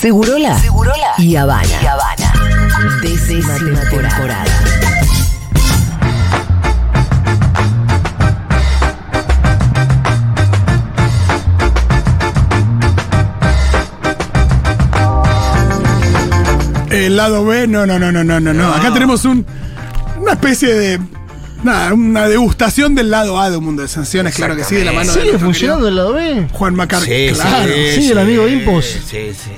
[0.00, 1.68] Segurola, Segurola y Habana.
[1.82, 2.32] Y Habana.
[3.02, 4.44] Décima temporada.
[16.90, 18.54] El lado B, no, no, no, no, no, no.
[18.54, 18.72] no.
[18.72, 19.44] Acá tenemos un,
[20.20, 21.00] una especie de.
[21.64, 24.84] Nada, una degustación del lado A de un mundo de sanciones, claro que sí, de
[24.84, 26.46] la mano de ¿Sigue nuestro funcionando el lado B?
[26.52, 27.02] Juan Macar.
[27.02, 27.66] Sí, claro.
[27.66, 28.84] sí, sí, el amigo Impos.
[28.84, 29.50] Sí, sí.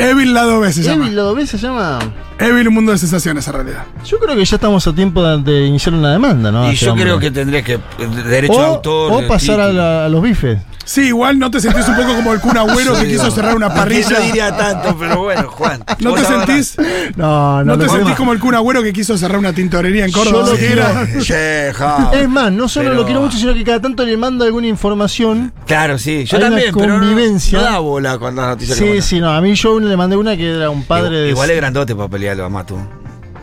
[0.00, 1.08] Evil lado B se llama.
[1.08, 1.98] ¿El lado B se llama?
[2.40, 3.84] Evil, un mundo de sensaciones, en realidad.
[4.06, 6.70] Yo creo que ya estamos a tiempo de, de iniciar una demanda, ¿no?
[6.70, 7.04] Y yo hombre.
[7.04, 7.78] creo que tendrías que.
[8.26, 9.12] Derecho o, de autor.
[9.24, 10.58] o pasar a, la- a los bifes.
[10.82, 13.68] Sí, igual no te sentís un poco como el Kun Agüero que quiso cerrar una
[13.68, 14.18] No parrilla.
[14.18, 15.84] diría tanto, pero bueno, Juan.
[16.00, 16.76] ¿No te sentís,
[17.14, 20.10] No, no, no te sentís como el Kun Agüero que quiso cerrar una tintorería en
[20.10, 20.46] Córdoba?
[20.46, 22.12] Yo lo quiero-.
[22.12, 24.66] Es más, no solo Pero- lo quiero mucho, sino que cada tanto le mando alguna
[24.66, 25.52] información.
[25.66, 26.24] Claro, sí.
[26.24, 27.58] Yo Hay una también, pero no- convivencia.
[27.58, 29.30] No, da bola cuando las noticias Sí, sí, no.
[29.30, 31.28] A mí yo le mandé una que era un padre Igual, de.
[31.30, 32.78] igual es grandote para pelearlo, mamá, tú.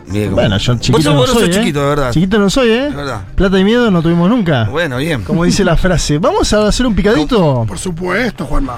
[0.06, 1.58] Mire Bueno, yo Vos chiquito sos, no vos no soy, sos ¿eh?
[1.60, 2.12] chiquito, de verdad.
[2.12, 2.88] Chiquito no soy, ¿eh?
[2.94, 3.20] Verdad.
[3.34, 4.64] Plata y miedo no tuvimos nunca.
[4.64, 5.22] Bueno, bien.
[5.22, 6.18] Como dice la frase.
[6.18, 7.64] Vamos a hacer un picadito.
[7.68, 8.76] Por supuesto, Juanma.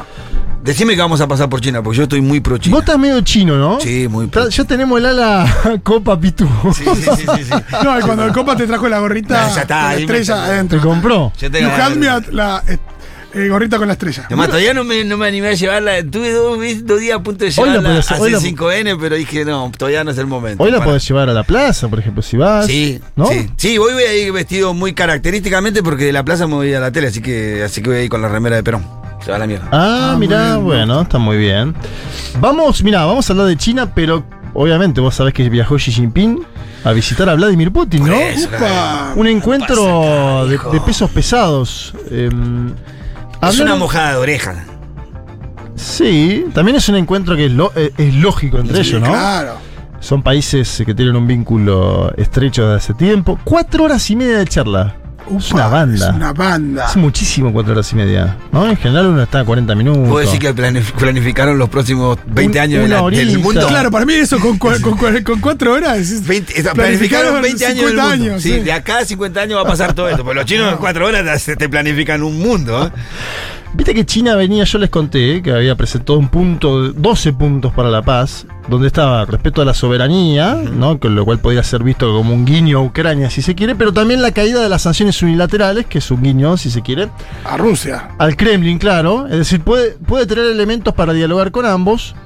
[0.65, 2.75] Decime que vamos a pasar por China, porque yo estoy muy pro China.
[2.75, 3.81] Vos estás medio chino, ¿no?
[3.81, 4.49] Sí, muy pro.
[4.49, 5.47] Ya tenemos el ala
[5.85, 6.49] Copa Pitú.
[6.75, 7.51] Sí, sí, sí, sí, sí.
[7.85, 10.41] No, y cuando el Copa te trajo la gorrita, No, ya está, la estrella Te
[10.51, 10.81] adentro.
[10.81, 11.33] compró.
[11.39, 12.63] Yo te had me at la
[13.35, 14.25] eh, gorrita con la estrella.
[14.27, 16.03] Además, todavía no me, no me animé a llevarla.
[16.05, 18.97] Tuve dos, dos días a punto de Hoy la llevarla podés- a hoy la- C5N,
[19.01, 20.63] pero dije, no, todavía no es el momento.
[20.63, 22.67] Hoy la Para- podés llevar a la plaza, por ejemplo, si vas.
[22.67, 23.27] Sí, ¿no?
[23.27, 23.49] sí.
[23.57, 26.81] Sí, hoy voy a ir vestido muy característicamente porque de la plaza me voy a
[26.81, 28.85] la tele, así que, así que voy a ir con la remera de Perón.
[29.25, 29.69] Se va a la mierda.
[29.71, 31.75] Ah, Ah, mirá, bien, bueno, está muy bien.
[32.41, 36.43] Vamos, mirá, vamos a hablar de China, pero obviamente vos sabés que viajó Xi Jinping
[36.83, 38.15] a visitar a Vladimir Putin, ¿no?
[38.15, 39.13] Eso, Upa.
[39.15, 41.93] Un encuentro acá, de, pesos pesados.
[43.43, 44.65] Es una mojada de oreja.
[45.77, 49.09] Sí, también es un encuentro que es, lo- eh, es lógico entre ellos, ¿no?
[49.09, 49.55] Claro.
[50.01, 53.39] Son países que tienen un vínculo estrecho desde hace tiempo.
[53.45, 54.97] Cuatro horas y media de charla.
[55.39, 56.09] Es una banda.
[56.09, 56.87] Es una banda.
[56.89, 58.37] Es muchísimo cuatro horas y media.
[58.53, 58.67] ¿no?
[58.69, 60.09] En general uno está a 40 minutos.
[60.09, 63.67] Puedo decir que planif- planificaron los próximos 20 Un- años de la- del mundo.
[63.69, 65.99] Claro, para mí eso con, cua- con, cua- con cuatro horas.
[65.99, 68.25] es- 20, esa- planificaron 20 años, del 50 mundo.
[68.31, 68.61] años, sí, sí.
[68.61, 70.25] de acá a 50 años va a pasar todo esto.
[70.25, 72.87] Porque los chinos en 4 horas te te planifican un mundo.
[72.87, 72.91] ¿eh?
[73.73, 77.73] Viste que China venía, yo les conté, eh, que había presentado un punto, 12 puntos
[77.73, 80.99] para la paz, donde estaba respeto a la soberanía, ¿no?
[80.99, 83.93] Con lo cual podría ser visto como un guiño a Ucrania, si se quiere, pero
[83.93, 87.11] también la caída de las sanciones unilaterales, que es un guiño, si se quiere,
[87.45, 88.09] A Rusia.
[88.19, 89.27] al Kremlin, claro.
[89.29, 92.17] Es decir, puede, puede tener elementos para dialogar con ambos.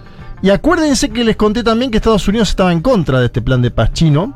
[0.41, 3.61] Y acuérdense que les conté también que Estados Unidos estaba en contra de este plan
[3.61, 4.35] de paz chino.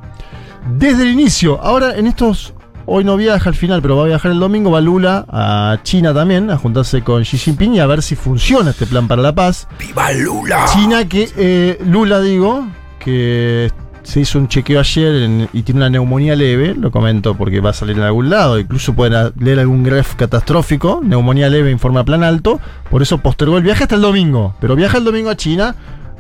[0.77, 1.59] Desde el inicio.
[1.63, 2.53] Ahora, en estos.
[2.91, 4.71] Hoy no viaja al final, pero va a viajar el domingo.
[4.71, 8.71] Va Lula a China también, a juntarse con Xi Jinping y a ver si funciona
[8.71, 9.69] este plan para la paz.
[9.79, 10.65] ¡Viva Lula!
[10.73, 11.29] China que.
[11.37, 12.67] eh, Lula, digo,
[12.99, 13.71] que
[14.05, 17.71] se hizo un chequeo ayer en- y tiene una neumonía leve, lo comento porque va
[17.71, 22.05] a salir en algún lado, incluso pueden leer algún graph catastrófico, neumonía leve en forma
[22.05, 22.59] plan alto,
[22.91, 25.75] por eso postergó el viaje hasta el domingo, pero viaja el domingo a China,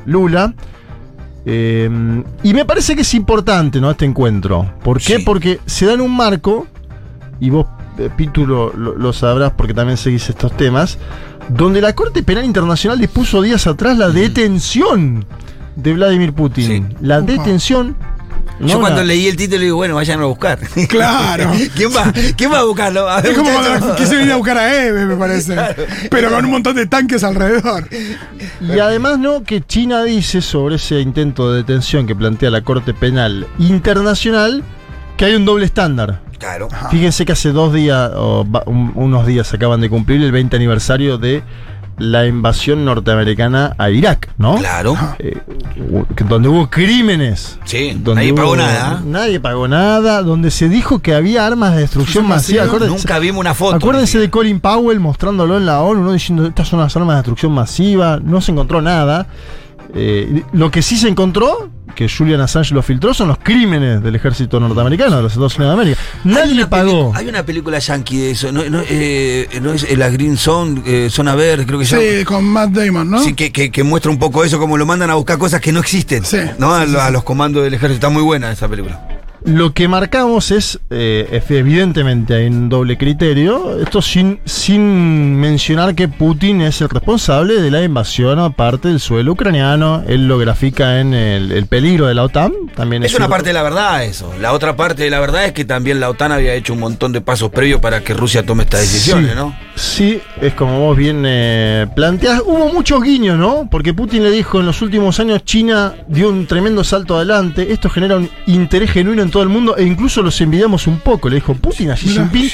[0.05, 0.53] Lula,
[1.50, 3.91] eh, y me parece que es importante, ¿no?
[3.91, 4.70] Este encuentro.
[4.84, 5.16] ¿Por qué?
[5.16, 5.22] Sí.
[5.25, 6.66] Porque se da en un marco,
[7.41, 7.66] y vos,
[7.98, 10.98] eh, Pitu, lo, lo- lo sabrás porque también seguís estos temas,
[11.48, 15.25] donde la Corte Penal Internacional dispuso días atrás la detención
[15.76, 16.66] de Vladimir Putin.
[16.66, 16.97] Sí.
[17.00, 17.32] La Upa.
[17.32, 17.97] detención.
[18.61, 20.59] Yo cuando leí el título digo, bueno, vayan a buscar.
[20.89, 21.51] Claro.
[21.77, 23.09] ¿Quién va, ¿Quién va a buscarlo?
[23.09, 25.57] A ver, Es como cuando quise venir a buscar a Eve, me parece.
[26.11, 27.89] Pero con un montón de tanques alrededor.
[28.61, 29.43] Y además, ¿no?
[29.43, 34.65] Que China dice sobre ese intento de detención que plantea la Corte Penal Internacional
[35.17, 36.21] que hay un doble estándar.
[36.39, 36.69] Claro.
[36.91, 41.43] Fíjense que hace dos días, o unos días acaban de cumplir el 20 aniversario de
[41.98, 44.56] la invasión norteamericana a Irak, ¿no?
[44.56, 44.97] Claro.
[45.19, 45.36] Eh,
[46.28, 47.59] donde hubo crímenes.
[47.64, 49.03] Sí, donde nadie pagó nada.
[49.04, 52.64] Nadie pagó nada, donde se dijo que había armas de destrucción masiva.
[52.66, 53.76] Nunca vimos una foto.
[53.76, 56.12] Acuérdense de Colin Powell mostrándolo en la ONU, ¿no?
[56.12, 59.27] diciendo estas son las armas de destrucción masiva, no se encontró nada.
[59.95, 64.15] Eh, lo que sí se encontró, que Julian Assange lo filtró, son los crímenes del
[64.15, 66.01] ejército norteamericano, de los Estados Unidos de América.
[66.25, 67.13] Nadie le pagó.
[67.15, 68.53] Hay una película yankee de eso.
[68.53, 71.97] No, no, eh, no es eh, la Green Zone, eh, Zona Verde, creo que se
[71.97, 72.19] llama.
[72.19, 73.23] Sí, con Matt Damon, ¿no?
[73.23, 75.73] Sí, que, que- que muestra un poco eso, como lo mandan a buscar cosas que
[75.73, 76.25] no existen.
[76.25, 76.75] Sí, ¿no?
[76.75, 77.95] a, los comandos del ejército.
[77.95, 79.08] Está muy buena esa película.
[79.48, 85.95] Lo que marcamos es, eh, es- evidentemente hay un doble criterio, esto sin, sin mencionar
[85.95, 90.36] que Putin es el responsable de la invasión a parte del suelo ucraniano, él lo
[90.36, 93.62] grafica en el, el peligro de la OTAN, también Es una un- parte de la
[93.62, 94.30] verdad eso.
[94.39, 97.12] La otra parte de la verdad es que también la OTAN había hecho un montón
[97.12, 99.56] de pasos previos para que Rusia tome estas decisiones, Sí, ¿no?
[99.77, 102.42] Sí, es como vos bien eh, planteás.
[102.44, 103.66] Hubo muchos guiños, ¿no?
[103.71, 107.72] Porque Putin le dijo en los últimos años China dio un tremendo salto adelante.
[107.72, 111.29] Esto genera un interés genuino en todo el mundo e incluso los envidiamos un poco.
[111.29, 112.09] Le dijo Putin a Xi.
[112.09, 112.51] Jinping.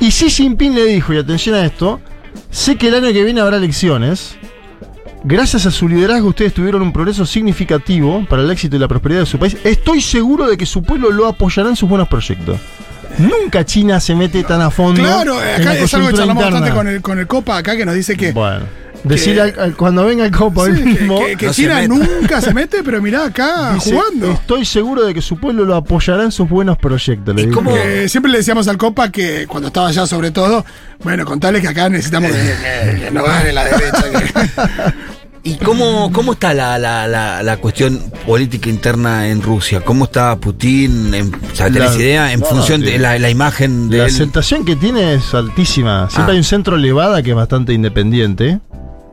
[0.00, 2.00] Y Xi Jinping le dijo, y atención a esto,
[2.50, 4.36] sé que el año que viene habrá elecciones.
[5.26, 9.20] Gracias a su liderazgo ustedes tuvieron un progreso significativo para el éxito y la prosperidad
[9.20, 9.56] de su país.
[9.64, 12.58] Estoy seguro de que su pueblo lo apoyará en sus buenos proyectos.
[13.18, 15.00] Nunca China se mete tan a fondo.
[15.00, 16.60] Claro, en acá la es algo que charlamos interna.
[16.60, 18.66] bastante con el, con el Copa acá que nos dice que, Bueno,
[19.04, 21.18] decirle al- al- cuando venga el Copa hoy sí, mismo.
[21.20, 24.32] que- que no China nunca se mete, pero mirá acá dice, jugando.
[24.32, 27.34] Estoy seguro de que su pueblo lo apoyará en sus buenos proyectos.
[27.34, 27.56] le ¿Y dijo.
[27.58, 30.64] cómo- Que siempre le decíamos al Copa que cuando estaba allá sobre todo,
[31.02, 34.02] bueno, contale que acá necesitamos que, que- que no gane la derecha.
[34.10, 34.94] que-
[35.46, 39.82] ¿Y cómo, cómo está la, la, la, la cuestión política interna en Rusia?
[39.82, 41.12] ¿Cómo está Putin?
[41.12, 42.32] En, ¿sabes, ¿Tenés La- idea?
[42.32, 42.86] En no, función sí.
[42.92, 44.10] de la, la imagen de La él.
[44.10, 46.08] aceptación que tiene es altísima.
[46.08, 46.32] Siempre Ah.
[46.32, 48.60] hay un centro Levada que es bastante independiente.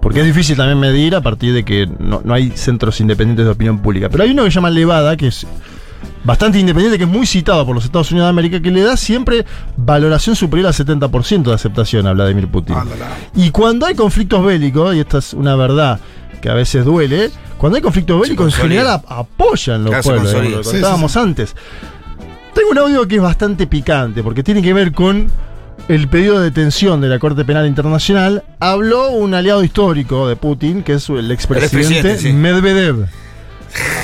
[0.02, 3.52] Porque es difícil también medir a partir de que no, no hay centros independientes de
[3.52, 4.10] opinión pública.
[4.10, 5.46] Pero hay uno que se llama Levada, que es
[6.24, 8.98] bastante independiente, que es muy citado por los Estados Unidos de América, que le da
[8.98, 9.46] siempre
[9.78, 12.76] valoración superior al 70% de aceptación a Vladimir Putin.
[13.36, 16.00] Y cuando hay conflictos bélicos, y esta es una verdad
[16.42, 20.64] que a veces duele, cuando hay conflictos bélicos en general ap- apoyan los pueblos, lo
[20.64, 21.56] Sí, sí, contábamos antes.
[22.56, 25.28] Tengo un audio que es bastante picante, porque tiene que ver con
[25.88, 28.44] el pedido de detención de la Corte Penal Internacional.
[28.60, 32.34] Habló un aliado histórico de Putin, que es el expresidente sí.
[32.34, 33.08] Medvedev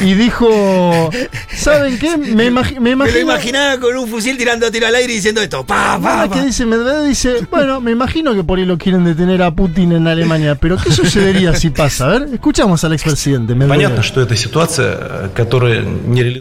[0.01, 1.09] y dijo,
[1.55, 2.17] ¿saben qué?
[2.17, 5.65] Me, me, me imaginaba con un fusil tirando tiro al aire y diciendo esto.
[5.65, 7.07] Pa, ¿Qué dice Medvedev?
[7.07, 10.77] Dice, bueno, me imagino que por ahí lo quieren detener a Putin en Alemania, pero
[10.77, 12.05] ¿qué sucedería si pasa?
[12.05, 13.99] A ver, escuchamos al expresidente Medvedev.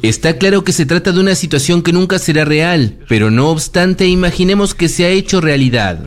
[0.03, 4.07] Está claro que se trata de una situación que nunca será real, pero no obstante
[4.07, 5.99] imaginemos que se ha hecho realidad.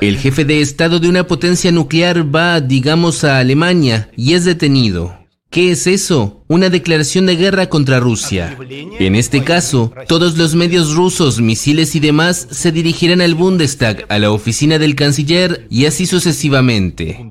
[0.00, 5.23] El jefe de Estado de una potencia nuclear va, digamos, a Alemania y es detenido.
[5.54, 6.42] ¿Qué es eso?
[6.48, 8.58] Una declaración de guerra contra Rusia.
[8.98, 14.18] En este caso, todos los medios rusos, misiles y demás se dirigirán al Bundestag, a
[14.18, 17.24] la oficina del canciller y así sucesivamente.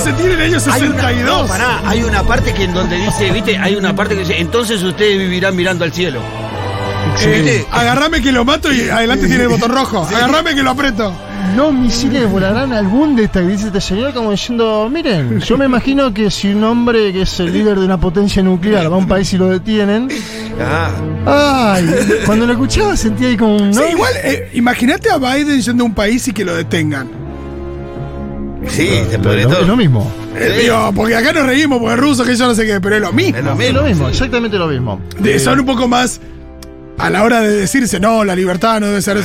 [0.00, 1.02] sentir en ellos 62.
[1.04, 4.14] Hay una, no, pará, hay una parte que en donde dice, viste, hay una parte
[4.14, 6.20] que dice, entonces ustedes vivirán mirando al cielo.
[7.16, 7.30] Sí.
[7.30, 7.66] Eh,
[8.22, 10.04] que lo mato y adelante tiene el botón rojo.
[10.04, 11.12] Agarrame que lo aprieto.
[11.56, 16.30] Los misiles volarán al Bundestag, dice este señor como diciendo, miren, yo me imagino que
[16.30, 19.32] si un hombre que es el líder de una potencia nuclear va a un país
[19.32, 20.08] y lo detienen,
[20.60, 20.90] Ah,
[21.76, 21.88] ay,
[22.26, 23.74] cuando lo escuchaba sentía ahí como un...
[23.74, 23.88] Sí, ¿no?
[23.88, 27.08] igual, eh, imagínate a Biden yendo a un país y que lo detengan.
[28.68, 29.60] sí, de lo- todo.
[29.60, 30.10] es lo mismo.
[30.36, 32.96] Eh, digo, porque acá nos reímos porque es ruso, que yo no sé qué, pero
[32.96, 33.36] es lo mismo.
[33.38, 33.82] Es lo Es lo mismo.
[33.88, 35.00] mismo, exactamente lo mismo.
[35.18, 36.20] De- Eh, son un poco más
[36.98, 39.18] a la hora de decirse, no, la libertad no debe ser.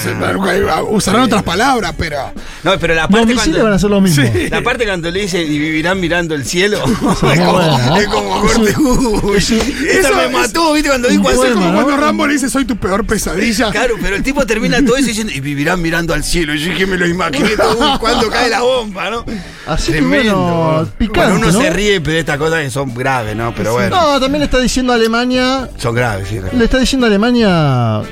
[0.89, 2.31] Usarán otras palabras, pero.
[2.63, 4.23] No, pero la parte cuando, van a hacer lo mismo.
[4.23, 4.49] Sí.
[4.49, 6.77] la parte cuando le dice y vivirán mirando el cielo.
[6.83, 8.75] es, como, es como corte.
[8.79, 11.45] Uy, eso me es- mató, viste, cuando dijo eso.
[11.45, 13.71] es como cuando Rambo le dice, soy tu peor pesadilla.
[13.71, 16.53] Claro, pero el tipo termina todo eso diciendo, y vivirán mirando al cielo.
[16.55, 19.25] Yo dije, me lo imaginé todo cuando cae la bomba, ¿no?
[19.65, 21.61] Así que bueno, picante, Bueno, uno ¿no?
[21.61, 23.53] se ríe de estas cosas que son graves, ¿no?
[23.55, 26.39] Pero bueno, No, también le está diciendo a Alemania son graves, sí.
[26.57, 27.62] Le está diciendo a Alemania,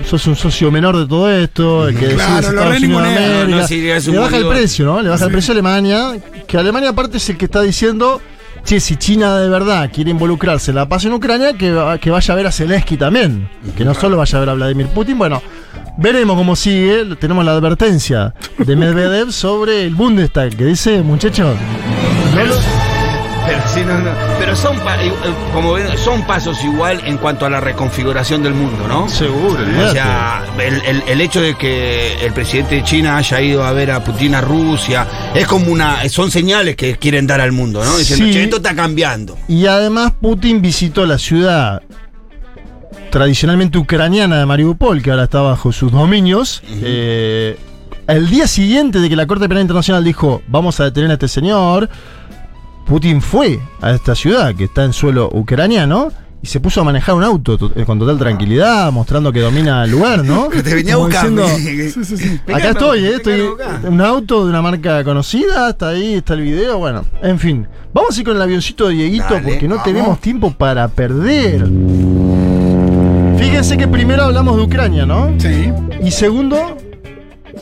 [0.07, 3.07] sos un socio menor de todo esto, el que Claro, lo Unidos de.
[3.15, 3.47] América.
[3.47, 5.01] No, no, le baja el precio, ¿no?
[5.01, 6.11] Le baja el precio a Alemania,
[6.47, 8.21] que Alemania aparte es el que está diciendo,
[8.63, 12.33] che, si China de verdad quiere involucrarse en la paz en Ucrania, que, que vaya
[12.33, 15.41] a ver a Zelensky también, que no solo vaya a ver a Vladimir Putin, bueno.
[15.97, 17.15] Veremos cómo sigue.
[17.19, 21.55] Tenemos la advertencia de Medvedev sobre el Bundestag, que dice, muchachos,
[22.33, 22.80] no
[23.73, 24.11] sí, no, no.
[24.39, 25.11] Pero son, pa- eh,
[25.53, 29.07] como ven, son pasos igual en cuanto a la reconfiguración del mundo, ¿no?
[29.09, 33.63] seguro, O sea, el, el- el hecho de que el presidente de China haya ido
[33.63, 37.51] a ver a Putin a Rusia, es como una, son señales que quieren dar al
[37.51, 37.97] mundo, ¿no?
[37.97, 38.33] Diciendo, Sí.
[38.33, 39.37] che, esto está cambiando.
[39.47, 41.81] Y además Putin visitó la ciudad
[43.09, 46.61] tradicionalmente ucraniana de Mariupol, que ahora está bajo sus dominios.
[46.81, 47.57] Eh,
[48.07, 51.27] el día siguiente de que la Corte Penal Internacional dijo, vamos a detener a este
[51.27, 51.89] señor,
[52.91, 56.11] Putin fue a esta ciudad, que está en suelo ucraniano,
[56.43, 59.85] y se puso a manejar un auto to- eh, con total tranquilidad, mostrando que domina
[59.85, 60.49] el lugar, ¿no?
[60.51, 61.29] Que te venía a Como buscar.
[61.29, 62.39] diciendo, Sí, sí, sí.
[62.53, 63.43] Acá estoy, eh, estoy
[63.87, 67.65] un auto de una marca conocida, está ahí, está el video, bueno, en fin.
[67.93, 69.83] Vamos a ir con el avioncito de Dieguito Dale, porque no vamos.
[69.85, 71.65] tenemos tiempo para perder.
[73.39, 75.33] Fíjense que primero hablamos de Ucrania, ¿no?
[75.37, 75.71] Sí.
[76.03, 76.75] Y segundo,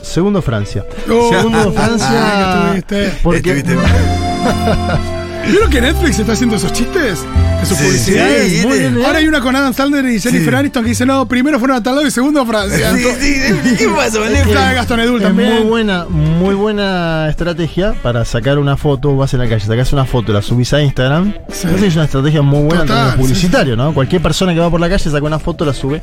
[0.02, 0.84] segundo Francia.
[1.08, 2.74] Oh, Segundo Francia.
[2.74, 3.12] estuviste.
[3.22, 3.76] Porque Estuviste-
[5.48, 7.18] ¿Vieron que Netflix está haciendo esos chistes?
[7.60, 8.52] de sus Sí, publicidades.
[8.60, 9.04] sí, muy bien, ¿eh?
[9.04, 11.82] Ahora hay una con Adam Sandler y Jennifer Aniston que dice, no, primero fueron a
[11.82, 12.94] tal lado y segundo a Francia.
[12.96, 13.34] Sí, sí,
[13.78, 14.24] ¿Qué pasó?
[14.24, 15.54] Es que la de Gastón Edul también.
[15.54, 20.04] muy buena, muy buena estrategia para sacar una foto, vas en la calle, sacás una
[20.06, 21.34] foto, la subís a Instagram.
[21.52, 21.68] Sí.
[21.84, 23.92] Es una estrategia muy buena en Total, términos sí, publicitario, ¿no?
[23.92, 26.00] Cualquier persona que va por la calle saca una foto, la sube.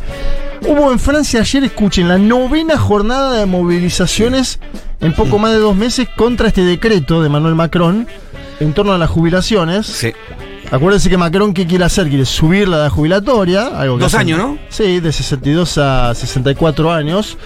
[0.68, 4.60] Hubo en Francia ayer, escuchen, la novena jornada de movilizaciones
[5.00, 8.08] en poco más de dos meses contra este decreto de Manuel Macron
[8.60, 9.86] en torno a las jubilaciones.
[9.88, 10.12] Sí.
[10.72, 12.10] Acuérdense que Macron, ¿qué quiere hacer?
[12.10, 13.68] Quiere subir la edad jubilatoria.
[13.68, 14.58] Algo que Dos hacen- años, ¿no?
[14.70, 17.38] Sí, de 62 a 64 años.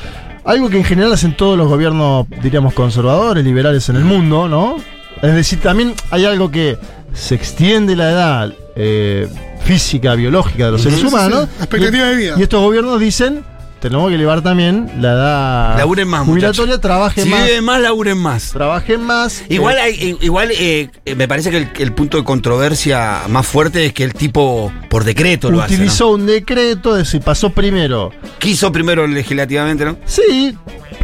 [0.43, 4.77] Algo que en general hacen todos los gobiernos, diríamos, conservadores, liberales en el mundo, ¿no?
[5.21, 6.77] Es decir, también hay algo que
[7.13, 9.27] se extiende la edad eh,
[9.63, 11.47] física, biológica de los seres Sí, sí, humanos.
[11.57, 11.57] sí.
[11.63, 12.35] Expectativa y, de vida.
[12.39, 13.43] Y estos gobiernos dicen,
[13.81, 16.81] tenemos que elevar también la edad Laburen más, jubilatoria, muchachos.
[16.81, 17.45] trabajen Si más.
[17.45, 18.51] viven más, laburen más.
[18.51, 19.43] Trabajen más.
[19.49, 23.45] Igual, eh, hay, igual eh, eh, me parece que el, el punto de controversia más
[23.47, 25.73] fuerte es que el tipo por decreto lo hace.
[25.75, 28.11] utilizó un decreto, de si pasó primero.
[28.39, 29.97] Quiso primero legislativamente, ¿no?
[30.05, 30.55] Sí,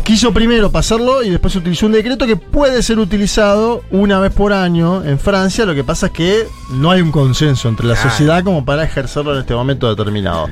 [0.03, 4.53] quiso primero pasarlo y después utilizó un decreto que puede ser utilizado una vez por
[4.53, 5.65] año en Francia.
[5.65, 9.33] Lo que pasa es que no hay un consenso entre la sociedad como para ejercerlo
[9.33, 10.47] en este momento determinado.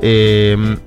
[0.00, 0.78] Eh,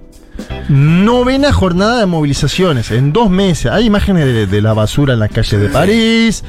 [0.71, 3.71] novena jornada de movilizaciones en dos meses.
[3.71, 6.43] Hay imágenes de, de la basura en las calles de París.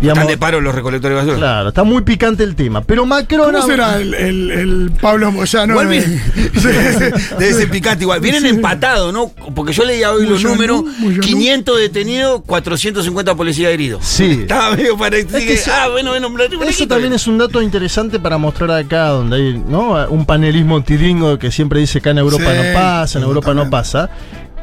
[0.00, 1.36] Digamos, Están de paro los recolectores de basura.
[1.38, 2.82] Claro, está muy picante el tema.
[2.82, 3.52] Pero Macron.
[3.52, 5.72] ¿Cómo será el, el- el Pablo Moyano?
[5.72, 6.22] Igual de- viene-.
[7.38, 8.20] Debe ser picante igual.
[8.20, 8.48] Vienen Sí.
[8.48, 9.28] empatados, ¿no?
[9.54, 11.20] Porque yo leía hoy los números: Moyano.
[11.22, 14.04] 500 detenidos, 450 policías heridos.
[14.04, 14.40] Sí.
[14.42, 17.62] Estaba medio para Es que se- Ah, bueno, bueno, bueno, Eso también es un dato
[17.62, 20.06] interesante para mostrar acá, donde hay ¿no?
[20.08, 23.70] un panelismo tiringo que siempre dice acá en Europa Sí, no pasa, en Europa no
[23.70, 24.10] pasa.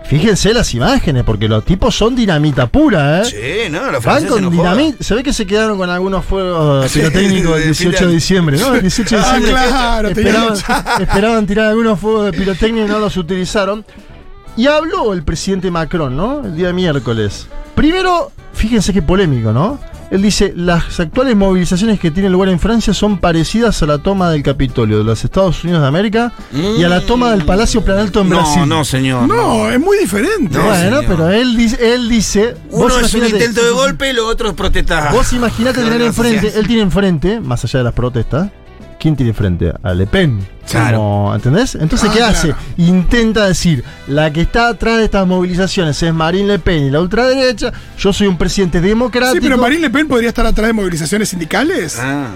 [0.05, 3.25] Fíjense las imágenes, porque los tipos son dinamita pura, ¿eh?
[3.25, 5.01] Sí, no, los Van con no dinamita.
[5.03, 8.13] Se ve que se quedaron con algunos fuegos Sí, pirotécnicos el fin de 18 de
[8.13, 8.75] diciembre, ¿no?
[8.75, 9.63] El 18 de Ah, diciembre.
[9.67, 10.53] claro, esperaban,
[11.01, 13.85] esperaban tirar algunos fuegos de pirotecnia y no los utilizaron.
[14.57, 16.43] Y habló el presidente Macron, ¿no?
[16.43, 17.47] El día miércoles.
[17.73, 19.79] Primero, fíjense qué polémico, ¿no?
[20.11, 24.29] Él dice, las actuales movilizaciones que tienen lugar en Francia son parecidas a la toma
[24.29, 26.33] del Capitolio de los Estados Unidos de América
[26.77, 28.67] y a la toma del Palacio Planalto en No, Brasil.
[28.67, 29.27] no, señor.
[29.29, 30.57] No, es muy diferente.
[30.57, 31.05] No, bueno, señor.
[31.07, 34.53] pero él dice, él dice Uno es un intento de golpe y lo otro es
[34.53, 35.13] protestar.
[35.13, 38.49] Vos imaginate tener enfrente, él tiene enfrente, más allá de las protestas,
[39.01, 39.73] ¿quién tiene enfrente?
[39.81, 40.39] A Le Pen.
[40.69, 40.97] Claro.
[40.99, 41.75] Como, ¿Entendés?
[41.75, 42.33] Entonces, Ah, ¿qué claro.
[42.37, 42.55] hace?
[42.77, 47.01] Intenta decir, la que está atrás de estas movilizaciones es Marine Le Pen y la
[47.01, 49.33] ultraderecha, yo soy un presidente democrático.
[49.35, 51.97] Sí, pero Marine Le Pen podría estar atrás de movilizaciones sindicales.
[51.99, 52.27] Ah.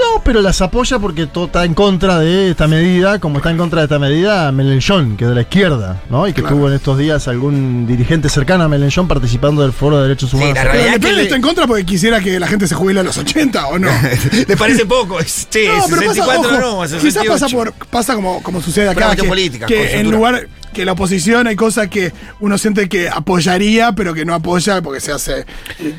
[0.00, 3.58] No, pero las apoya porque todo está en contra de esta medida, como está en
[3.58, 6.26] contra de esta medida Mélenchon, que es de la izquierda, ¿no?
[6.26, 6.56] Y que Claro.
[6.56, 10.36] tuvo en estos días algún dirigente cercano a Mélenchon participando del Foro de Derechos Sí,
[10.36, 10.54] Humanos.
[10.54, 13.00] la Pero Le Pen le- está en contra porque quisiera que la gente se jubile
[13.00, 13.88] a los 80, ¿o no?
[14.48, 15.18] ¿Le parece poco?
[15.26, 17.32] Sí, No, pero pasa, 64 ojo, no, a quizás 68.
[17.32, 21.46] pasa por pasa como, como sucede acá que, política, que en lugar que la oposición
[21.46, 25.46] hay cosas que uno siente que apoyaría pero que no apoya porque se hace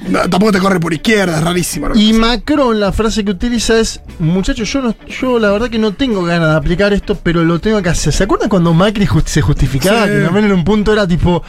[0.07, 2.19] no, tampoco te corre por izquierda es rarísimo Y pasa.
[2.19, 6.23] Macron, la frase que utiliza es, muchachos, yo no, yo la verdad que no tengo
[6.23, 8.13] ganas de aplicar esto, pero lo tengo que hacer.
[8.13, 10.05] ¿Se acuerdan cuando Macri just- se justificaba?
[10.05, 10.11] Sí.
[10.11, 11.41] Que también en un punto era tipo,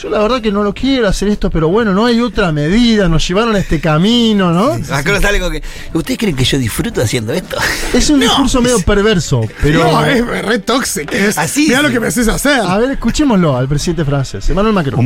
[0.00, 3.08] yo la verdad que no lo quiero hacer esto, pero bueno, no hay otra medida,
[3.08, 4.78] nos llevaron a este camino, ¿no?
[4.88, 5.62] Macron sale con que.
[5.94, 7.56] ¿Ustedes creen que yo disfruto haciendo esto?
[7.92, 9.84] Es un discurso medio perverso, pero...
[9.84, 11.82] no es re tóxico es Así mira sí.
[11.86, 15.00] lo que me haces hacer A ver, escuchémoslo al presidente francés, Emmanuel Macron.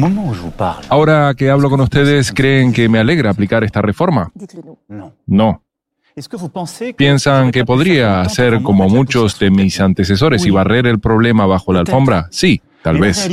[0.91, 4.31] Ahora que hablo con ustedes, ¿creen que me alegra aplicar esta reforma?
[5.27, 5.63] No.
[6.95, 11.81] ¿Piensan que podría hacer como muchos de mis antecesores y barrer el problema bajo la
[11.81, 12.29] alfombra?
[12.31, 13.31] Sí, tal vez.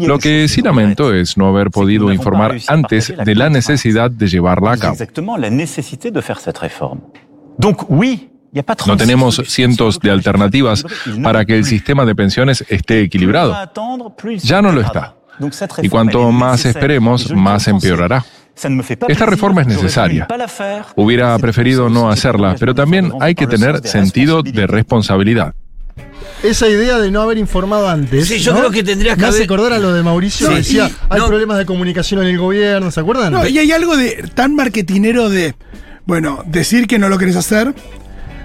[0.00, 4.72] Lo que sí lamento es no haber podido informar antes de la necesidad de llevarla
[4.72, 4.96] a cabo.
[8.86, 10.84] No tenemos cientos de alternativas
[11.22, 13.56] para que el sistema de pensiones esté equilibrado.
[14.42, 15.14] Ya no lo está.
[15.82, 18.24] Y cuanto más esperemos, más empeorará.
[19.08, 20.26] Esta reforma es necesaria.
[20.96, 25.54] Hubiera preferido no hacerla, pero también hay que tener sentido de responsabilidad.
[26.42, 28.26] Esa idea de no haber informado antes.
[28.28, 28.58] Sí, yo ¿no?
[28.60, 30.94] creo que tendrías que Me hace haber- acordar a lo de Mauricio, que decía, y-
[31.10, 31.26] hay no.
[31.26, 33.32] problemas de comunicación en el gobierno, ¿se acuerdan?
[33.32, 35.54] No, y hay algo de tan marketinero de
[36.06, 37.74] bueno decir que no lo querés hacer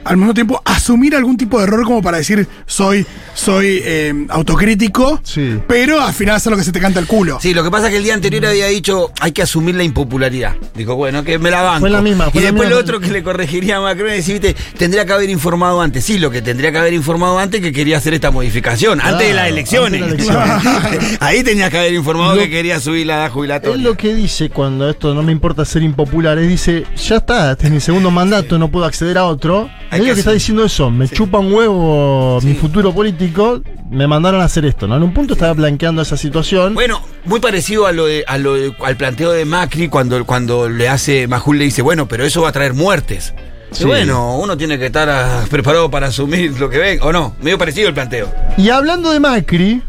[0.06, 5.20] al mismo tiempo asumir algún tipo de error como para decir soy soy eh, autocrítico
[5.24, 5.60] Sí.
[5.68, 7.88] pero al final hacer lo que se te canta el culo Sí, lo que pasa
[7.88, 10.56] es que el día anterior había dicho hay que asumir la impopularidad.
[10.76, 11.82] Dijo, bueno, que me la banco.
[11.82, 12.76] Fue la misma, fue y la después misma.
[12.76, 16.04] lo otro que le corregiría a Macron es decir, viste, tendría que haber informado antes.
[16.06, 19.34] Sí, lo que tendría que haber informado antes que quería hacer esta modificación, antes de
[19.34, 20.02] las elecciones.
[20.18, 20.26] de.
[21.20, 23.76] Ahí tenías que haber informado Lo- que quería subir la edad jubilatoria.
[23.76, 27.52] Él lo que dice cuando esto no me importa ser impopular, es dice, ya está,
[27.52, 29.70] este es mi segundo mandato, no puedo acceder a otro.
[29.92, 32.58] Hay medio que, que está diciendo eso, me chupa un huevo mi Sí.
[32.58, 34.98] futuro político, me mandaron a hacer esto, ¿no?
[34.98, 36.74] En un punto estaba planteando esa situación.
[36.74, 40.68] Bueno, muy parecido a lo de- a lo de- al planteo de Macri cuando, cuando
[40.70, 43.34] le hace, Majul le dice, bueno, pero eso va a traer muertes.
[43.72, 43.86] Y Sí.
[43.86, 47.58] bueno, uno tiene que estar ah, preparado para asumir lo que ven, o no, medio
[47.58, 48.30] parecido el planteo.
[48.58, 49.82] Y hablando de Macri,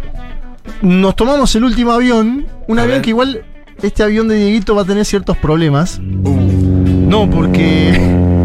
[0.82, 3.02] nos tomamos el último avión, un A avión ver.
[3.02, 3.44] que igual
[3.82, 6.00] este avión de Dieguito va a tener ciertos problemas.
[6.00, 7.92] No, porque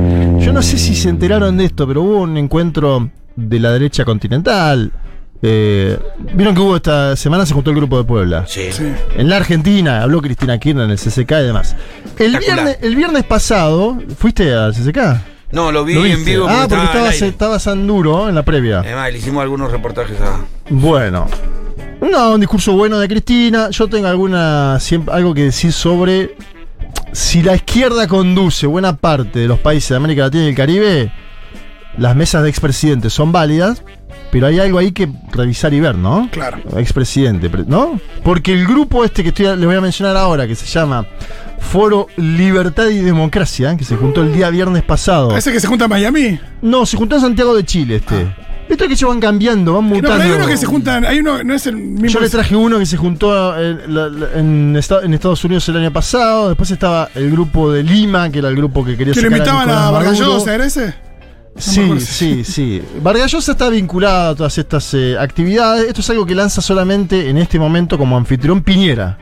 [0.42, 4.04] yo no sé si se enteraron de esto, pero hubo un encuentro de la derecha
[4.04, 4.92] continental.
[5.44, 5.98] Eh,
[6.34, 8.46] Vieron que hubo esta semana, se juntó el grupo de Puebla.
[8.48, 8.72] Sí.
[8.72, 8.92] Sí.
[9.16, 11.76] En la Argentina, habló Cristina Kirchner en el CCK y demás.
[12.18, 14.98] El viernes, el viernes pasado, ¿fuiste al CCK?
[15.52, 18.44] No, lo vi ¿Lo en vivo ah, porque estaba estabas, estabas en duro en la
[18.44, 18.80] previa.
[18.80, 20.40] Además, le hicimos algunos reportajes a.
[20.70, 21.28] Bueno.
[22.10, 23.70] No, un discurso bueno de Cristina.
[23.70, 26.36] Yo tengo alguna siempre, algo que decir sobre
[27.12, 31.12] si la izquierda conduce buena parte de los países de América Latina y el Caribe,
[31.98, 33.84] las mesas de expresidentes son válidas,
[34.32, 36.30] pero hay algo ahí que revisar y ver, ¿no?
[36.32, 36.60] Claro.
[36.78, 38.00] Expresidente, pre- ¿no?
[38.24, 41.06] Porque el grupo este que estoy, les voy a mencionar ahora, que se llama
[41.60, 45.36] Foro Libertad y Democracia, que se juntó el día viernes pasado.
[45.36, 46.40] ¿Ese que se junta en Miami?
[46.62, 48.34] No, se juntó en Santiago de Chile este.
[48.72, 50.18] Viste que ellos van cambiando, van No, mutando.
[50.18, 51.06] pero hay uno que se juntan.
[51.06, 52.08] Hay uno, no es el mismo.
[52.08, 55.78] Yo le traje uno que se juntó en, la- en Esta- en Estados Unidos el
[55.78, 56.48] año pasado.
[56.48, 59.70] Después estaba el grupo de Lima, que era el grupo que quería que le invitaban
[59.70, 59.92] a Maduro.
[59.92, 60.94] Vargallosa, ¿era ese?
[61.58, 62.82] Sí, sí, sí.
[63.04, 65.86] Vargas Llosa está vinculado a todas estas eh, actividades.
[65.86, 69.18] Esto es algo que lanza solamente en este momento como anfitrión Piñera.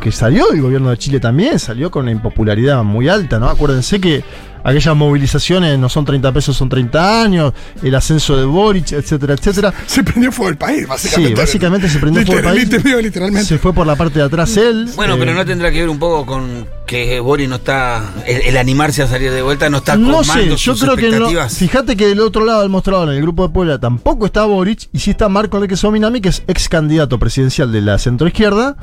[0.00, 3.48] Que salió del gobierno de Chile también, salió con una impopularidad muy alta, ¿no?
[3.48, 4.24] Acuérdense que
[4.64, 7.52] aquellas movilizaciones no son 30 pesos, son 30 años,
[7.82, 9.72] el ascenso de Boric, etcétera, etcétera.
[9.86, 11.36] Se prendió fuego el país, básicamente.
[11.36, 13.02] Sí, básicamente se prendió fuego el país.
[13.02, 13.46] literalmente.
[13.46, 14.88] Se fue por la parte de atrás él.
[14.96, 18.02] Bueno, eh, pero no tendrá que ver un poco con que Boris no está.
[18.26, 21.10] El, el animarse a salir de vuelta no está No sé, yo sus creo que
[21.10, 21.48] no.
[21.48, 24.88] Fíjate que del otro lado del mostrador, en el grupo de Puebla, tampoco está Boric
[24.92, 28.76] y sí está Marco Enrique Sominami, que es ex candidato presidencial de la centroizquierda.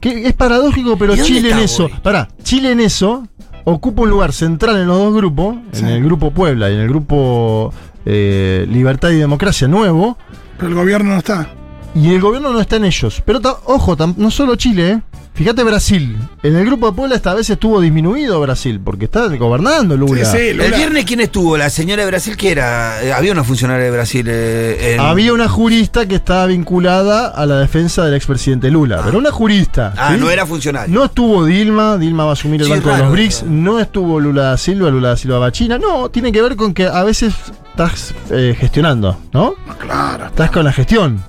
[0.00, 1.84] Que es paradójico, pero ¿Y dónde Chile en eso.
[1.84, 2.00] Boric?
[2.00, 3.26] Pará, Chile en eso
[3.64, 6.88] ocupa un lugar central en los dos grupos, en el grupo Puebla y en el
[6.88, 7.72] grupo
[8.06, 10.16] eh, Libertad y Democracia Nuevo.
[10.56, 11.48] Pero el gobierno no está.
[11.94, 13.22] Y el gobierno no está en ellos.
[13.24, 15.02] Pero ta- ojo, no solo Chile, ¿eh?
[15.34, 16.16] Fíjate Brasil.
[16.44, 20.24] En el grupo de Puebla esta vez estuvo disminuido Brasil, porque está gobernando Lula.
[20.24, 20.76] Sí, sí, El Lula.
[20.76, 21.56] viernes, ¿quién estuvo?
[21.56, 23.02] La señora de Brasil, que era?
[23.02, 24.26] Eh, Había una funcionaria de Brasil.
[24.28, 29.18] eh, en- Había una jurista que estaba vinculada a la defensa del expresidente Lula, pero
[29.18, 29.92] una jurista.
[29.96, 30.20] Ah, ¿sí?
[30.20, 30.94] no era funcionaria.
[30.94, 34.20] No estuvo Dilma, Dilma va a asumir el Sí, banco de los BRICS, no estuvo
[34.20, 36.86] Lula da Silva, Lula da Silva va a China, no, tiene que ver con que
[36.86, 37.34] a veces
[37.70, 39.54] estás eh, gestionando, ¿no?
[39.80, 40.26] Claro.
[40.26, 41.20] Estás con la gestión.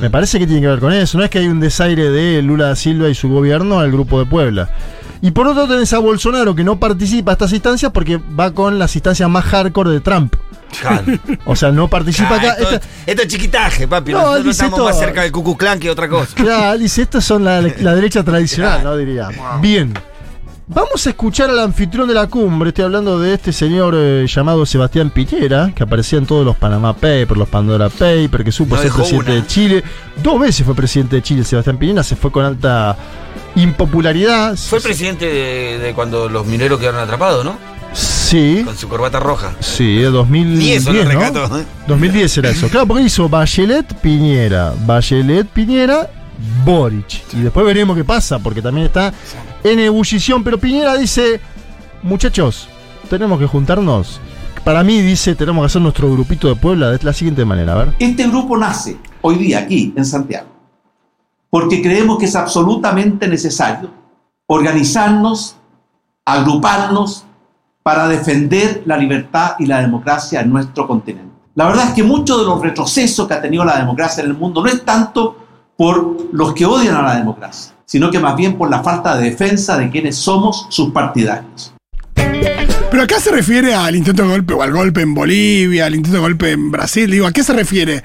[0.00, 2.40] Me parece que tiene que ver con eso, no es que hay un desaire de
[2.42, 4.70] Lula da Silva y su gobierno al grupo de Puebla.
[5.22, 8.52] Y por otro lado tenés a Bolsonaro que no participa a estas instancias porque va
[8.52, 10.34] con las instancias más hardcore de Trump.
[11.44, 12.52] O sea, no participa acá.
[12.52, 14.12] esto, Esta- esto es chiquitaje, papi.
[14.12, 16.34] No, Nosotros estamos más esto- cerca del Ku Klux Klan que otra cosa.
[16.34, 18.96] Claro, dice, estos son la, la derecha tradicional, ¿no?
[18.96, 19.28] Diría.
[19.60, 19.92] Bien.
[20.72, 22.68] Vamos a escuchar al anfitrión de la cumbre.
[22.68, 26.92] Estoy hablando de este señor eh, llamado Sebastián Piñera, que aparecía en todos los Panama
[26.92, 29.40] Papers, los Pandora Papers, que supo No ser presidente una.
[29.40, 29.82] de Chile.
[30.22, 32.96] Dos veces fue presidente de Chile Sebastián Piñera, se fue con alta
[33.56, 34.56] impopularidad.
[34.56, 37.58] Fue presidente de, de cuando los mineros quedaron atrapados, ¿no?
[37.92, 39.52] Sí, Con su corbata roja.
[39.58, 41.02] sí, de 2010, Y eso ¿no?
[41.02, 41.58] rescató.
[41.58, 41.64] ¿eh?
[41.88, 42.68] 2010 era eso.
[42.68, 46.08] Claro, porque hizo Bachelet Piñera, Bachelet Piñera,
[46.64, 47.22] Boric.
[47.34, 49.12] Y después veremos qué pasa, porque también está
[49.62, 50.44] en ebullición.
[50.44, 51.40] Pero Piñera dice,
[52.02, 52.68] muchachos,
[53.08, 54.20] tenemos que juntarnos.
[54.64, 57.84] Para mí dice, tenemos que hacer nuestro grupito de Puebla de la siguiente manera, a
[57.84, 57.94] ver.
[57.98, 60.48] Este grupo nace hoy día aquí, en Santiago,
[61.48, 63.90] porque creemos que es absolutamente necesario
[64.46, 65.56] organizarnos,
[66.24, 67.24] agruparnos
[67.82, 71.30] para defender la libertad y la democracia en nuestro continente.
[71.54, 74.36] La verdad es que muchos de los retrocesos que ha tenido la democracia en el
[74.36, 75.36] mundo no es tanto
[75.80, 79.30] por los que odian a la democracia, sino que más bien por la falta de
[79.30, 81.72] defensa de quienes somos sus partidarios.
[82.14, 86.16] Pero acá se refiere al intento de golpe o al golpe en Bolivia, al intento
[86.16, 87.10] de golpe en Brasil.
[87.10, 88.02] Digo, ¿a qué se refiere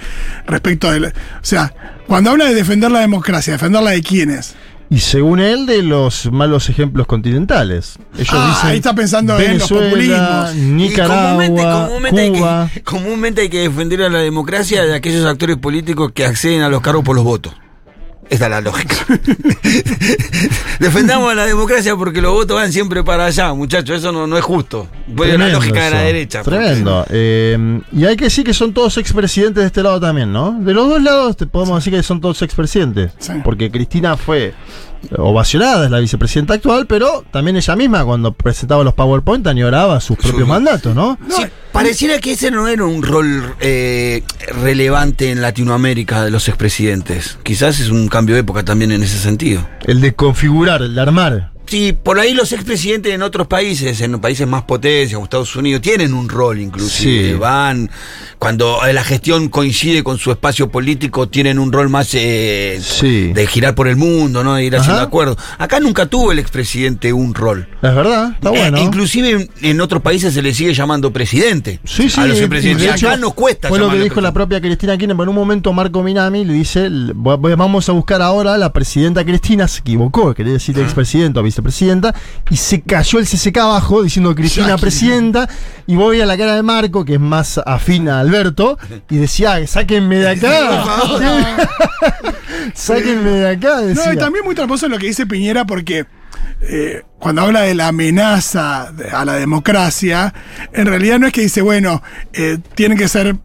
[0.47, 1.07] respecto del.
[1.07, 1.11] O
[1.41, 1.73] sea,
[2.07, 4.55] cuando habla de defender la democracia, ¿defenderla de quiénes?
[4.89, 7.97] Y según él, de los malos ejemplos continentales.
[8.13, 10.55] Ellos Ah, dicen ahí está pensando en los populismos.
[10.55, 12.63] Y Nicaragua, comúnmente, comúnmente Cuba.
[12.63, 16.61] Hay que, comúnmente hay que defender a la democracia de aquellos actores políticos que acceden
[16.61, 17.53] a los cargos por los votos.
[18.29, 18.95] Esta es la lógica.
[20.79, 23.97] Defendamos a la democracia porque los votos van siempre para allá, muchachos.
[23.99, 24.87] Eso no, no es justo.
[25.07, 26.43] Voy a la lógica de la derecha.
[26.43, 27.05] porque- Tremendo.
[27.09, 30.57] Eh, y hay que decir que son todos expresidentes de este lado también, ¿no?
[30.59, 33.11] De los dos lados te podemos decir que son todos expresidentes.
[33.19, 33.33] Sí.
[33.43, 34.53] Porque Cristina fue
[35.17, 40.17] ovacionada, es la vicepresidenta actual, pero también ella misma cuando presentaba los PowerPoint añoraba sus
[40.17, 41.17] propios mandatos, ¿no?
[41.27, 41.43] No, Sí,
[41.75, 44.23] Pareciera que ese no era un rol eh,
[44.61, 47.37] relevante en Latinoamérica de los expresidentes.
[47.43, 49.67] Quizás es un cambio de época también en ese sentido.
[49.85, 51.54] El de configurar, el de armar.
[51.67, 55.81] Sí, por ahí los expresidentes en otros países, en países más potencias, como Estados Unidos,
[55.81, 57.31] tienen un rol inclusive.
[57.31, 57.37] Sí.
[57.37, 57.89] Van,
[58.39, 63.33] cuando la gestión coincide con su espacio político, tienen un rol más eh, Sí.
[63.33, 64.55] de girar por el mundo, ¿no?
[64.55, 65.07] De ir haciendo Ajá.
[65.07, 65.37] acuerdos.
[65.57, 67.67] Acá nunca tuvo el expresidente un rol.
[67.81, 68.79] Es verdad, está Eh, bueno.
[68.81, 71.79] inclusive en, en otros países se le sigue llamando presidente.
[71.83, 72.95] Sí, sí, a los expresidentes.
[72.95, 75.15] hecho, Acá nos cuesta Fue lo que dijo la propia Cristina Kirchner.
[75.19, 79.67] En un momento Marco Minami le dice, vamos a buscar ahora a la presidenta Cristina,
[79.67, 82.13] se equivocó, quería decir expresidenta o vicepresidenta,
[82.49, 85.47] y se cayó el CCK abajo diciendo Cristina presidenta,
[85.87, 88.77] y voy a la cara de Marco, que es más afín a Alberto,
[89.09, 90.83] y decía, "Ah, sáquenme de acá.
[92.73, 94.05] sáquenme de acá, decía.
[94.05, 96.05] No, y también muy tramposo lo que dice Piñera porque
[96.61, 100.33] eh, cuando habla de la amenaza a la democracia,
[100.73, 102.01] en realidad no es que dice, bueno,
[102.33, 103.35] eh, tienen que ser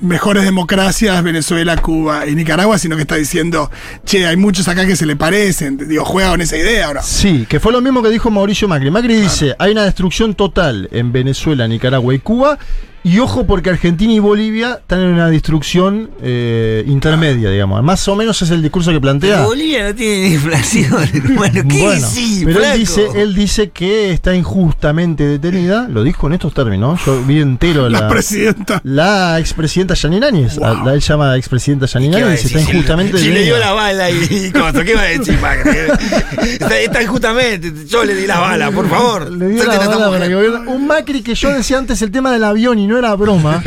[0.00, 3.70] mejores democracias Venezuela, Cuba y Nicaragua, sino que está diciendo,
[4.04, 5.76] che, hay muchos acá que se le parecen.
[5.76, 7.02] Digo, juega con esa idea ahora.
[7.02, 8.90] Sí, que fue lo mismo que dijo Mauricio Macri.
[8.90, 12.58] Macri dice, hay una destrucción total en Venezuela, Nicaragua y Cuba,
[13.02, 17.82] y ojo porque Argentina y Bolivia están en una destrucción eh, intermedia, digamos.
[17.82, 19.36] Más o menos es el discurso que plantea.
[19.36, 21.62] Pero Bolivia no tiene inflación, hermano.
[21.68, 26.34] ¿Qué Bueno, sí, pero él dice, él dice que está injustamente detenida, lo dijo en
[26.34, 28.80] estos términos, yo vi entero La la, presidenta.
[28.84, 32.58] la expresidenta Yanine Áñez, a- la él llama expresidenta Yanine ¿Qué va a Áñez, está?
[32.58, 33.56] Si- injustamente Si le detenida.
[33.56, 35.70] dio la bala y, y cosa, ¿qué va a decir Macri?
[36.52, 39.30] está, está injustamente, yo le di la bala, por favor.
[39.30, 40.34] Le dio la bala para que.
[40.36, 43.62] Un Macri que yo decía antes el tema del avión y no era broma.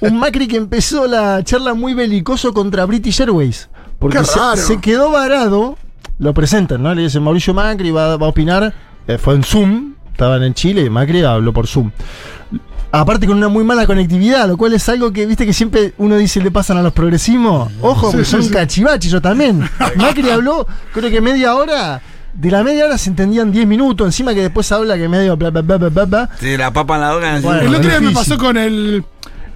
[0.00, 3.68] Un Macri que empezó la charla muy belicoso contra British Airways.
[3.98, 4.18] Porque
[4.56, 5.76] se, quedó varado.
[6.18, 6.94] Lo presentan, ¿no?
[6.94, 8.74] Le dicen Mauricio Macri va, va a opinar.
[9.08, 9.94] eh, fue en Zoom.
[10.12, 11.90] Estaban en Chile y Macri habló por Zoom.
[12.92, 16.16] Aparte con una muy mala conectividad, lo cual es algo que, viste, que siempre uno
[16.16, 17.70] dice le pasan a los progresismos.
[17.82, 19.68] Ojo, porque son cachivaches, yo también.
[19.96, 22.00] Macri habló, creo que media hora.
[22.36, 25.50] De la media hora se entendían 10 minutos, encima que después habla que medio bla
[25.50, 26.30] bla bla bla bla.
[26.38, 27.40] Sí, la papa en la boca.
[27.40, 27.60] Bueno.
[27.62, 29.04] El otro día me pasó con el,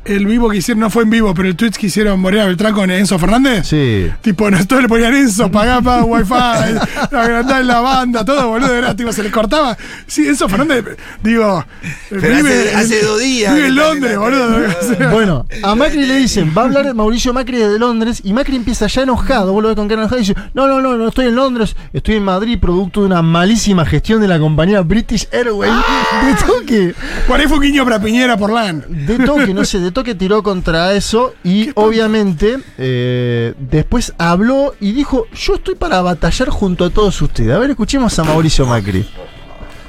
[0.04, 2.72] el vivo que hicieron, no fue en vivo, pero el tweet que hicieron Morena Beltrán
[2.74, 3.66] con Enzo Fernández.
[3.68, 4.10] Sí.
[4.22, 6.32] Tipo, nosotros le ponían Enzo, pagá para wifi,
[7.12, 9.76] agrandá en la banda, todo, boludo, era, tipo, se les cortaba.
[10.06, 10.84] Sí, Enzo Fernández,
[11.22, 11.64] digo,
[12.08, 14.56] Pero hace- hace dos días Vive en Londres, boludo.
[14.80, 18.32] o sea, Bueno, a Macri le dicen, va a hablar Mauricio Macri desde Londres y
[18.32, 20.96] Macri empieza ya enojado, vos lo ves con cara enojada y dice, no, no, no,
[20.96, 24.80] no estoy en Londres, estoy en Madrid, producto de una malísima gestión de la compañía
[24.80, 25.72] British Airways.
[25.72, 26.94] De toque,
[27.28, 28.84] Por ahí fue un guiño para Piñera por LAN.
[28.88, 34.92] de toque, no sé, de toque tiró contra eso y obviamente eh, después habló y
[34.92, 37.52] dijo, yo estoy para batallar junto a todos ustedes.
[37.54, 39.08] A ver, escuchemos a Mauricio Macri.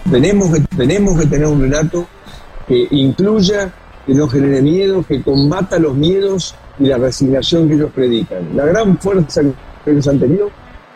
[0.10, 2.08] Tenemos que, tenemos que tener un relato
[2.67, 3.71] que incluya,
[4.06, 8.56] que no genere miedo, que combata los miedos y la resignación que ellos predican.
[8.56, 9.41] La gran fuerza
[9.84, 10.50] que ellos han tenido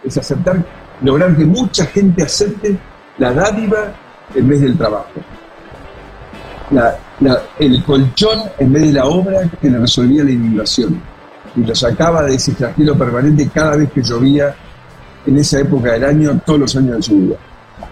[0.03, 0.63] es aceptar,
[1.01, 2.77] lograr que mucha gente acepte
[3.17, 3.93] la dádiva
[4.33, 5.11] en vez del trabajo.
[6.71, 6.97] La-
[7.59, 10.99] el colchón en vez de la obra que le resolvía la inundación
[11.55, 14.53] y lo sacaba de ese flagelo permanente cada vez que llovía
[15.25, 17.35] en esa época del año, todos los años de su vida.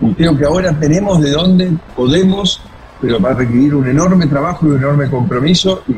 [0.02, 2.62] Y creo que ahora tenemos de dónde podemos,
[3.02, 5.84] pero va a requerir un enorme trabajo y un enorme compromiso.
[5.88, 5.94] Y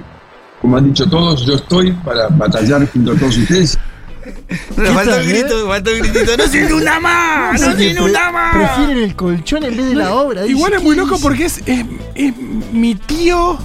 [0.61, 3.77] como han dicho todos, yo estoy para batallar junto a todos ustedes.
[4.77, 5.39] Me faltó tal, el eh?
[5.41, 6.37] grito, faltó el gritito.
[6.37, 7.61] ¡No se inunda más!
[7.61, 8.55] ¡No se Pre- inunda más!
[8.55, 10.45] Prefieren el colchón en vez de la obra.
[10.45, 11.85] Igual es muy ¿qué loco porque es, es,
[12.15, 12.33] es
[12.71, 13.57] mi tío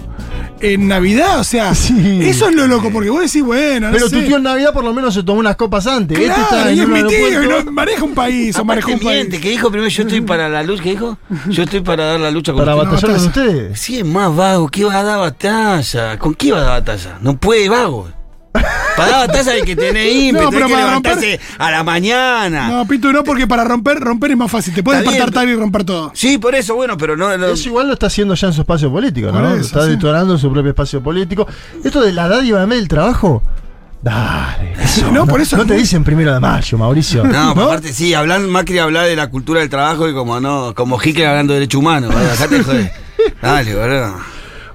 [0.63, 2.21] en Navidad, o sea, Sí.
[2.23, 4.17] eso es lo loco, porque vos decís, bueno, no Pero sé.
[4.21, 6.19] tu tío en Navidad por lo menos se tomó unas copas antes.
[6.19, 8.65] este está Claro, en y es un mi tío, y no, maneja un país, o
[8.67, 9.43] maneja un miente, país.
[9.43, 11.17] que dijo primero yo estoy para la lucha, ¿qué dijo?
[11.49, 12.91] Yo estoy para dar la lucha con Para usted.
[12.91, 13.81] batallar con ustedes.
[13.81, 16.19] Sí, es más vago, ¿qué va a dar batalla?
[16.19, 17.19] ¿Con qué va a dar batalla?
[17.23, 18.11] No puede vago.
[18.53, 22.69] Para batalla hay que tener ímpetu, No, pero hay que para levantarse a la mañana.
[22.69, 24.75] No, Pitu, no, porque para romper, romper es más fácil.
[24.75, 26.11] Te puedes despertar tarde y romper todo.
[26.15, 27.37] Sí, por eso, bueno, pero no...
[27.39, 29.49] no- Eso igual lo está haciendo ya en su espacio político, ¿no?
[29.55, 29.91] eso, está sí.
[29.91, 31.47] detonando su propio espacio político.
[31.83, 33.43] Esto de la dádiva del trabajo.
[34.03, 34.73] Dale.
[34.83, 37.23] eso, no, por eso No te dicen primero de mayo, Mauricio.
[37.25, 40.99] No, aparte sí, hablan, Macri habla de la cultura del trabajo y como no, como
[41.03, 42.93] Hitler hablando de derecho humano, boludo, dejate de joder.
[43.43, 44.15] Dale, boludo.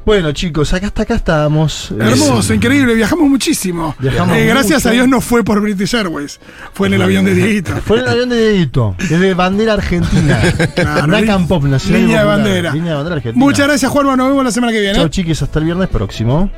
[0.05, 1.91] Bueno, chicos, acá hasta acá estábamos.
[1.91, 3.95] Eh, Hermoso, increíble, viajamos muchísimo.
[3.99, 4.89] Viajamos Eh, gracias mucho.
[4.89, 6.39] a Dios no fue por British Airways,
[6.73, 7.73] fue en el avión de Dieguito.
[7.85, 10.39] Fue en el avión de Dedito, desde bandera argentina.
[10.75, 12.73] Claro, Nacan Pop Nacional línea de bandera.
[12.73, 13.43] Línea de bandera argentina.
[13.45, 14.05] Muchas gracias, Juan.
[14.17, 14.95] Nos vemos la semana que viene.
[14.95, 16.51] Chao, chiques, hasta el viernes próximo.